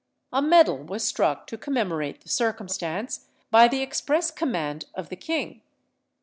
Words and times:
A 0.33 0.41
medal 0.41 0.79
was 0.79 1.03
struck 1.07 1.45
to 1.45 1.59
commemorate 1.59 2.21
the 2.21 2.27
circumstance, 2.27 3.27
by 3.51 3.67
the 3.67 3.83
express 3.83 4.31
command 4.31 4.85
of 4.95 5.09
the 5.09 5.15
king. 5.15 5.61